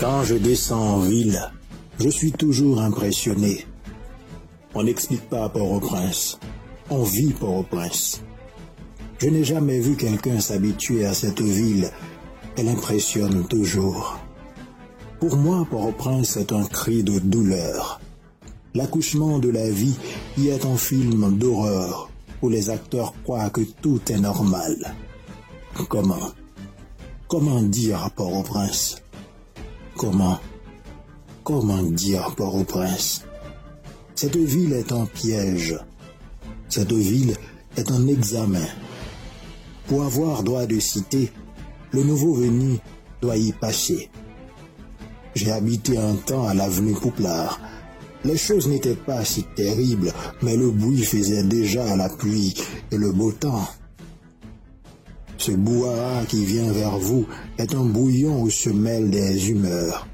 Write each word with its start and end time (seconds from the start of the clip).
Quand 0.00 0.22
je 0.22 0.36
descends 0.36 0.94
en 0.94 1.00
ville, 1.00 1.40
je 1.98 2.08
suis 2.08 2.30
toujours 2.30 2.80
impressionné. 2.80 3.66
On 4.72 4.84
n'explique 4.84 5.28
pas 5.28 5.48
Port-au-Prince, 5.48 6.38
on 6.88 7.02
vit 7.02 7.32
Port-au-Prince. 7.32 8.22
Je 9.18 9.28
n'ai 9.28 9.42
jamais 9.42 9.80
vu 9.80 9.96
quelqu'un 9.96 10.38
s'habituer 10.38 11.04
à 11.04 11.14
cette 11.14 11.40
ville, 11.40 11.90
elle 12.56 12.68
impressionne 12.68 13.44
toujours. 13.48 14.20
Pour 15.18 15.36
moi, 15.36 15.66
Port-au-Prince 15.68 16.36
est 16.36 16.52
un 16.52 16.64
cri 16.64 17.02
de 17.02 17.18
douleur. 17.18 18.00
L'accouchement 18.74 19.40
de 19.40 19.48
la 19.48 19.68
vie 19.68 19.96
y 20.36 20.46
est 20.46 20.64
un 20.64 20.76
film 20.76 21.36
d'horreur 21.36 22.08
où 22.40 22.48
les 22.48 22.70
acteurs 22.70 23.14
croient 23.24 23.50
que 23.50 23.62
tout 23.82 24.00
est 24.12 24.20
normal. 24.20 24.94
Comment? 25.88 26.30
Comment 27.26 27.62
dire 27.62 28.10
Port-au-Prince? 28.14 29.02
Comment? 29.98 30.38
Comment 31.42 31.82
dire 31.82 32.32
Port-au-Prince? 32.36 33.24
Cette 34.14 34.36
ville 34.36 34.72
est 34.74 34.92
un 34.92 35.06
piège. 35.06 35.76
Cette 36.68 36.92
ville 36.92 37.34
est 37.76 37.90
un 37.90 38.06
examen. 38.06 38.64
Pour 39.88 40.04
avoir 40.04 40.44
droit 40.44 40.66
de 40.66 40.78
citer, 40.78 41.32
le 41.90 42.04
nouveau 42.04 42.34
venu 42.34 42.78
doit 43.20 43.36
y 43.36 43.50
passer. 43.50 44.08
J'ai 45.34 45.50
habité 45.50 45.98
un 45.98 46.14
temps 46.14 46.46
à 46.46 46.54
l'avenue 46.54 46.94
Pouplard. 46.94 47.60
Les 48.22 48.36
choses 48.36 48.68
n'étaient 48.68 48.94
pas 48.94 49.24
si 49.24 49.42
terribles, 49.56 50.12
mais 50.42 50.56
le 50.56 50.70
bruit 50.70 51.02
faisait 51.02 51.42
déjà 51.42 51.96
la 51.96 52.08
pluie 52.08 52.54
et 52.92 52.96
le 52.96 53.10
beau 53.10 53.32
temps. 53.32 53.66
Ce 55.38 55.52
bouhaha 55.52 56.24
qui 56.26 56.44
vient 56.44 56.72
vers 56.72 56.98
vous 56.98 57.24
est 57.58 57.72
un 57.72 57.84
bouillon 57.84 58.42
où 58.42 58.50
se 58.50 58.70
mêlent 58.70 59.08
des 59.08 59.50
humeurs, 59.50 60.08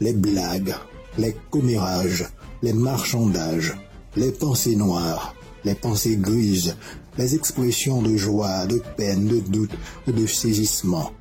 les 0.00 0.14
blagues, 0.14 0.74
les 1.18 1.36
commérages, 1.50 2.26
les 2.62 2.72
marchandages, 2.72 3.74
les 4.16 4.32
pensées 4.32 4.76
noires, 4.76 5.34
les 5.64 5.74
pensées 5.74 6.16
grises, 6.16 6.76
les 7.18 7.34
expressions 7.34 8.00
de 8.00 8.16
joie, 8.16 8.64
de 8.66 8.80
peine, 8.96 9.28
de 9.28 9.40
doute 9.40 9.74
ou 10.08 10.12
de 10.12 10.26
saisissement, 10.26 11.12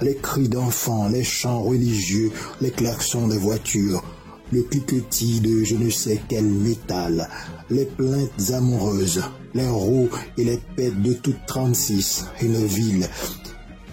les 0.00 0.16
cris 0.16 0.48
d'enfants, 0.48 1.08
les 1.08 1.22
chants 1.22 1.62
religieux, 1.62 2.32
les 2.62 2.70
klaxons 2.70 3.28
des 3.28 3.38
voitures, 3.38 4.02
le 4.52 4.62
cliquetis 4.62 5.40
de 5.40 5.64
je 5.64 5.76
ne 5.76 5.90
sais 5.90 6.20
quel 6.28 6.44
métal, 6.44 7.28
les 7.70 7.86
plaintes 7.86 8.52
amoureuses, 8.52 9.22
les 9.54 9.68
roues 9.68 10.10
et 10.36 10.44
les 10.44 10.60
pètes 10.76 11.00
de 11.00 11.14
toute 11.14 11.46
36, 11.46 12.26
une 12.42 12.64
ville. 12.66 13.08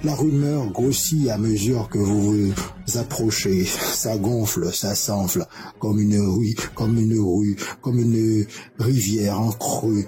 La 0.04 0.16
rumeur 0.16 0.68
grossit 0.72 1.30
à 1.30 1.38
mesure 1.38 1.90
que 1.90 1.98
vous 1.98 2.22
vous 2.22 2.54
approchez. 2.98 3.66
Ça 3.66 4.18
gonfle, 4.18 4.74
ça 4.74 4.96
s'enfle, 4.96 5.46
comme 5.80 6.00
une 6.00 6.20
rue, 6.20 6.56
comme 6.74 6.98
une 6.98 7.20
rue, 7.20 7.58
comme 7.82 8.00
une 8.00 8.46
rivière 8.80 9.42
en 9.42 9.52
creux. 9.52 10.06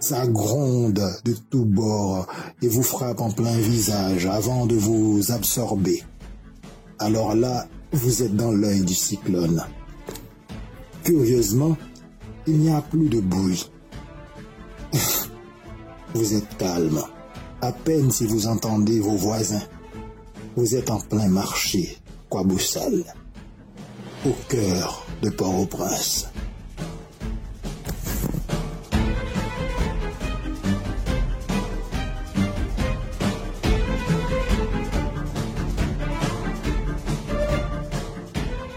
Ça 0.00 0.26
gronde 0.26 1.02
de 1.24 1.34
tous 1.48 1.64
bords 1.64 2.26
et 2.60 2.68
vous 2.68 2.82
frappe 2.82 3.20
en 3.20 3.30
plein 3.30 3.56
visage 3.56 4.26
avant 4.26 4.66
de 4.66 4.74
vous 4.74 5.32
absorber. 5.32 6.02
Alors 6.98 7.34
là, 7.34 7.66
vous 7.92 8.22
êtes 8.22 8.36
dans 8.36 8.52
l'œil 8.52 8.82
du 8.82 8.94
cyclone. 8.94 9.62
Curieusement, 11.04 11.76
il 12.46 12.58
n'y 12.58 12.70
a 12.70 12.80
plus 12.80 13.08
de 13.08 13.20
bruit. 13.20 13.70
Vous 16.14 16.34
êtes 16.34 16.56
calme. 16.58 17.02
À 17.60 17.72
peine 17.72 18.10
si 18.10 18.26
vous 18.26 18.46
entendez 18.48 18.98
vos 18.98 19.16
voisins. 19.16 19.62
Vous 20.56 20.74
êtes 20.74 20.90
en 20.90 20.98
plein 20.98 21.28
marché, 21.28 21.96
Quaboussal, 22.28 23.04
au 24.26 24.34
cœur 24.48 25.06
de 25.22 25.30
Port-au-Prince. 25.30 26.26